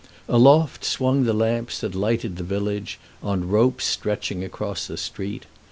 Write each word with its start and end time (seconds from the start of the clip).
Aloft 0.27 0.83
swung 0.83 1.25
the 1.25 1.31
lamps 1.33 1.79
that 1.79 1.93
lighted 1.93 2.37
the 2.37 2.43
village, 2.43 2.97
on 3.21 3.47
ropes 3.47 3.85
stretching 3.85 4.43
across 4.43 4.87
the 4.87 4.97
street. 4.97 5.45